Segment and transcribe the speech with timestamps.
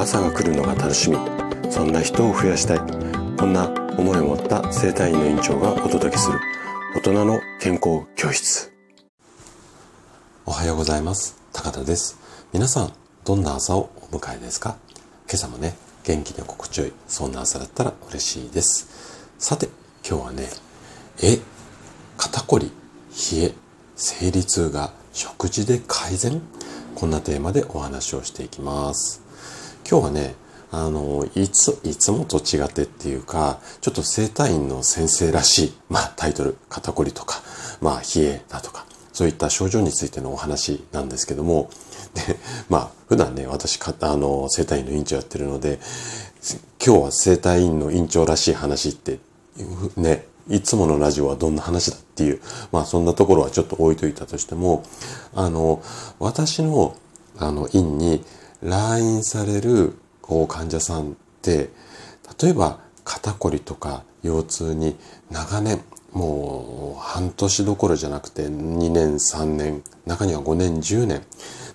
[0.00, 1.18] 朝が来るのが楽しみ。
[1.70, 2.78] そんな人を増やしたい。
[3.36, 3.68] こんな
[3.98, 6.40] 思いを持った生体院の院長がお届けする。
[6.96, 8.72] 大人の健康教室。
[10.46, 11.36] おはようございます。
[11.52, 12.18] 高田です。
[12.54, 12.92] 皆さん
[13.26, 14.78] どんな朝をお迎えですか？
[15.26, 19.28] 今朝もね元気で心地よいそんな朝だったら嬉しいです。
[19.38, 19.68] さて
[20.08, 20.48] 今日はね
[21.22, 21.38] え
[22.16, 22.72] 肩こり
[23.32, 23.52] 冷え
[23.96, 26.40] 生理痛が食事で改善？
[26.94, 29.28] こんなテーマでお話をしていきます。
[29.90, 30.34] 今日はね
[30.72, 37.42] あの、いつ、いつもと違ってっていうか、ちょっと生体院の先生らしい、まあタイトル、肩こりとか、
[37.80, 41.70] まあ冷えだとか、そういった症状についてのお話なんですけども、
[42.14, 42.36] で、
[42.68, 45.80] まあ普段ね、私、あの、生体院の院長やってるので、
[46.84, 49.18] 今日は生体院の院長らしい話って、
[49.96, 54.84] ね、いつものラジオはどんな話だっていう、まあそんなところはちょっと置いといたとしても、
[55.34, 55.82] あの、
[56.20, 56.94] 私の、
[57.38, 58.24] あの、院に
[58.62, 61.70] 来院されるこう患者さんって
[62.42, 64.96] 例えば肩こりとか腰痛に
[65.30, 65.80] 長年
[66.12, 71.22] もう半年どころじゃなくて2年3年中には5年10年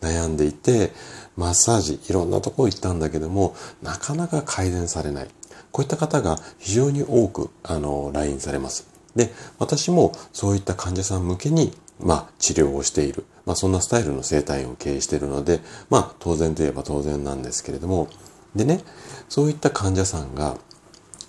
[0.00, 0.92] 悩んでいて
[1.36, 5.28] マッサージいろんなとこ行ったんだけどもなかなか改善されない。
[5.72, 8.88] こういった方が非常に多くあの来院されます。
[9.14, 18.08] で私もそういった患者さん向けにまあ治療をしているまあそんなスタイルの生態を経営しているのでまあ当然といえば当然なんですけれども
[18.54, 18.80] でね、
[19.28, 20.56] そういった患者さんが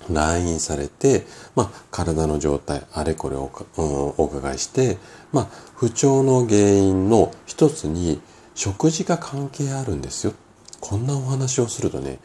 [0.09, 1.23] 来院されて、
[1.55, 4.97] まあ、体の状態、あれこれお,、うん、お伺いして、
[5.31, 8.19] まあ、不調の原因の一つに
[8.55, 10.33] 食事が関係あるんですよ。
[10.79, 12.17] こんなお話をするとね、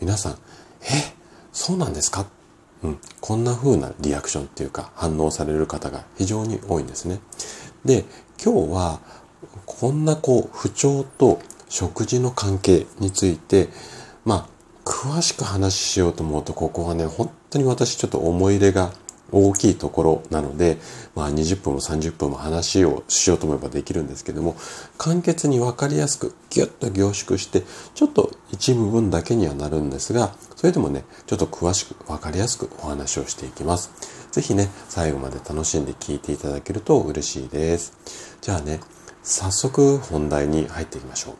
[0.00, 0.36] 皆さん、え、
[1.52, 2.24] そうなんですか？
[2.82, 7.20] うん、こんな風なリアクションっていうか反応される方が非常に多いんですね。
[7.84, 8.04] で、
[8.42, 9.00] 今日は
[9.66, 13.68] こんなこう不調と食事の関係について
[14.24, 14.48] まあ、
[14.84, 18.92] 詳しく話しようと思うと、ここはね、本当に私ちょっと思い入れが
[19.32, 20.76] 大きいところなので、
[21.14, 24.56] まあ20分も30分も話をしようと思えばできるんですけども、
[24.98, 27.62] 簡潔にわかりやすくギュッと凝縮して、
[27.94, 34.19] ちょっと一部分だけにはなるんですが、それでもね、ちょっと詳しくわかりやすくお話をしていきます。
[34.30, 38.36] ぜひね、最後まで楽しんで聞いていただけると嬉しいです。
[38.40, 38.80] じゃあね、
[39.22, 41.34] 早速本題に入っていきましょう。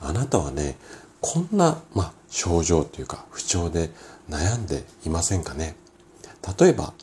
[0.00, 0.76] あなたはね、
[1.20, 3.90] こんな、まあ、症状というか不調で
[4.28, 5.76] 悩んでいませんかね？
[6.58, 6.94] 例えば、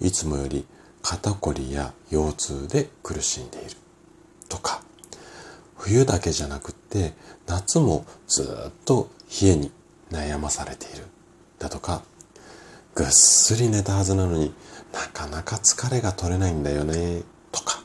[0.00, 0.66] いつもより
[1.00, 3.76] 肩こりや腰痛で苦しんでいる
[4.48, 4.82] とか、
[5.78, 7.14] 冬だけじゃなくって
[7.46, 9.08] 夏もずっと
[9.42, 9.72] 冷えに
[10.10, 11.04] 悩まされている
[11.58, 12.02] だとか、
[12.94, 14.52] ぐっすり寝たはずなのに
[14.92, 17.82] なかなか疲れが取れないんだよねとか、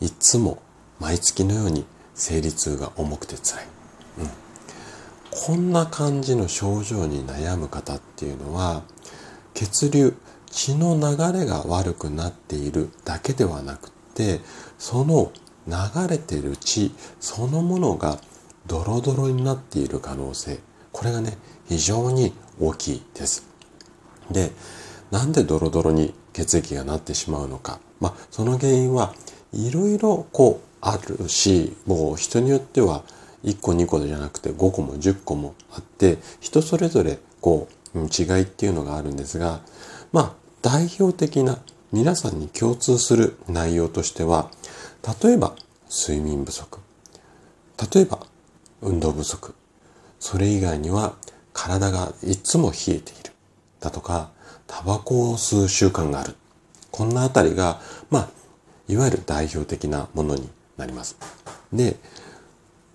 [0.00, 0.58] いつも
[1.00, 3.66] 毎月のように生理痛が重くて辛い。
[4.18, 4.30] うん。
[5.30, 8.82] こんな感じの症状に悩む方っていうのは
[9.54, 10.14] 血流
[10.50, 14.40] 血の流れが悪くなっているだけではなくて
[14.78, 15.32] その
[15.66, 15.74] 流
[16.08, 18.18] れてる血そのものが
[18.66, 20.60] ドロドロになっている可能性。
[20.92, 23.53] これがね非常に大きいです。
[24.30, 24.52] で
[25.10, 27.80] なんでドロドロに血液がなってしまうのか。
[28.00, 29.14] まあその原因は
[29.52, 33.04] いろいろこうあるしもう人によっては
[33.44, 39.60] 1個2個じゃなくて5個も10個もあって人それぞれこう違いっていうのがあるんですが
[40.12, 41.58] まあ代表的な
[41.92, 44.50] 皆さんに共通する内容としては
[45.22, 45.54] 例えば
[45.88, 46.80] 睡眠不足
[47.94, 48.20] 例えば
[48.82, 49.54] 運動不足
[50.18, 51.14] それ以外には
[51.52, 53.33] 体がいつも冷えている。
[53.84, 54.30] だとか
[54.66, 56.34] タバコを吸う習慣がある。
[56.90, 57.80] こんなあたりが
[58.10, 58.28] まあ
[58.88, 61.16] いわゆる代表的なものになります。
[61.72, 61.96] で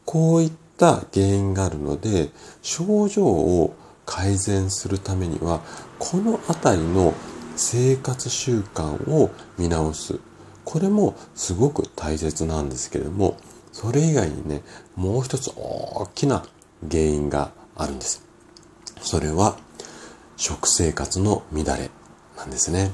[0.05, 2.29] こういった原因があるので
[2.63, 5.61] 症状を改善するためには
[5.99, 7.13] この辺りの
[7.55, 9.29] 生活習慣を
[9.59, 10.19] 見直す。
[10.65, 13.37] これもすごく大切なんですけれども
[13.71, 14.61] それ以外にね
[14.95, 16.45] もう一つ大きな
[16.89, 18.23] 原因があるんです。
[19.01, 19.57] それは
[20.39, 21.91] 食生活の乱れ
[22.35, 22.91] なんですね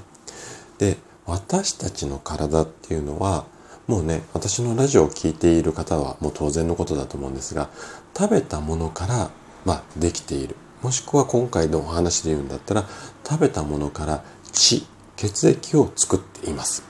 [0.78, 3.46] で私たちの体っていうのは
[3.88, 7.70] もうね、私のラジオを聴いている方はもう当然のことだと思うんですが、
[8.18, 9.30] 食べたものから、
[9.64, 10.56] まあ、できている。
[10.82, 12.86] もしくは今回のお話で言うんだったら、
[13.24, 16.84] 食べたものから血、血液を作っています。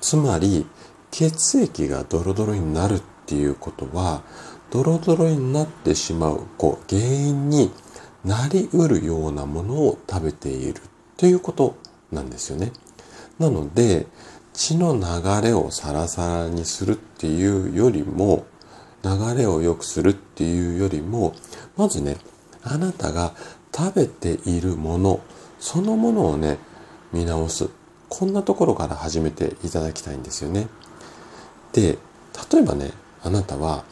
[0.00, 0.66] つまり、
[1.12, 4.22] 血液がドロドロになるっていうことは、
[4.72, 7.70] ドロドロになってしまう、こう、原因に
[8.24, 10.80] なりうるようなものを食べている
[11.16, 11.76] ということ
[12.10, 12.72] なんですよね。
[13.38, 14.06] なので、
[14.52, 18.46] 血の流れをサラサラにするっていうよりも
[19.02, 21.34] 流れを良くするっていうよりも、
[21.76, 22.16] まずね、
[22.62, 23.34] あなたが
[23.74, 25.20] 食べているもの、
[25.58, 26.58] そのものをね、
[27.12, 27.68] 見直す。
[28.08, 30.68] こんなところから始めていただきたいんですよね。
[31.72, 31.98] で、
[32.52, 32.92] 例えばね、
[33.22, 33.84] あなたは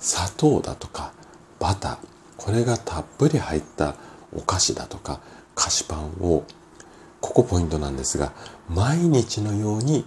[0.00, 1.12] 砂糖だとか
[1.60, 1.98] バター、
[2.46, 3.96] これがたっぷり入った
[4.32, 5.20] お菓子だとか
[5.56, 6.44] 菓子パンを、
[7.20, 8.32] ここポイントなんですが、
[8.68, 10.06] 毎日のように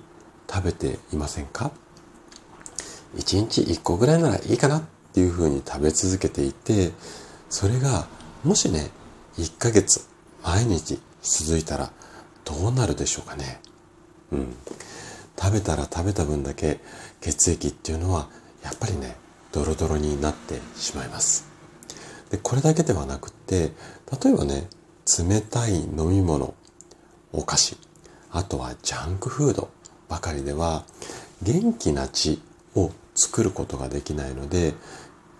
[0.49, 1.71] 食べていませんか
[3.17, 6.93] ？1日1個ぐらいならいいかなっていうふうに食べ続けていて、
[7.49, 8.07] それが
[8.45, 8.89] もしね、
[9.37, 10.07] 1ヶ月
[10.41, 11.91] 毎日続いたら
[12.45, 13.59] どうなるでしょうかね？
[14.31, 14.55] うん。
[15.37, 16.79] 食べたら食べた分だけ
[17.19, 18.29] 血液っていうのは
[18.63, 19.17] やっぱりね、
[19.51, 21.48] ドロドロになってしまいます。
[22.31, 23.71] で、これだけではなくって、
[24.23, 24.67] 例えばね、
[25.27, 26.53] 冷たい飲み物、
[27.31, 27.77] お菓子、
[28.31, 29.69] あとはジャンクフード
[30.07, 30.83] ばかりでは
[31.41, 32.41] 元気な血
[32.75, 34.73] を作ることができないので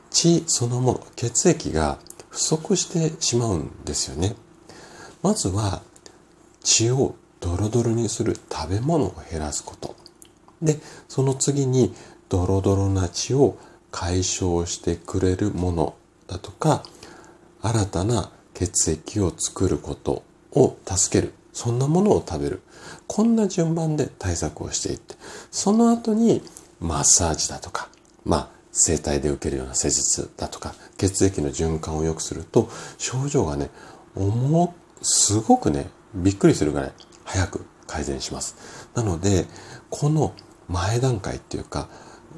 [0.09, 1.99] 血そのもの血液が
[2.29, 4.35] 不足してしまうんですよね。
[5.21, 5.81] まずは
[6.63, 9.95] 血をドロドロにする食べ物を減らすこと。
[10.61, 11.93] でその次に
[12.27, 13.57] ドロドロな血を
[13.91, 15.95] 解消してくれるもの。
[16.29, 16.83] だとか
[17.61, 22.61] 新たな血液を作ることを助けるそんなものを食べる
[23.07, 25.15] こんな順番で対策をしていって
[25.51, 26.41] その後に
[26.79, 27.89] マッサージだとか、
[28.25, 33.69] まあ、整体で受けるような施術だとか、血液の循環を良くすると、症状がね、
[34.15, 36.91] 重、すごくね、びっくりするぐらい
[37.25, 38.89] 早く改善します。
[38.95, 39.45] なので、
[39.89, 40.33] この
[40.67, 41.89] 前段階っていうか、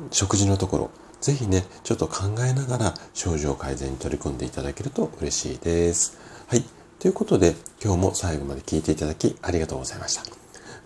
[0.09, 0.91] 食事のところ、
[1.21, 6.17] ぜひね、ちょっと考えながら症状改善に取り組んでいただけると嬉しいです。
[6.47, 6.65] はい。
[6.99, 10.23] ということで、今日も最後まで聞いていただきありがとうございました。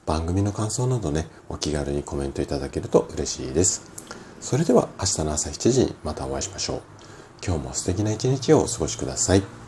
[0.05, 3.83] 番組の感想などね、お気軽にコメントいただけると嬉しいです。
[4.41, 6.81] それでは明日の朝7時にまたお会いしましょう。
[7.45, 9.64] 今日も素敵な一日をお過ごしください。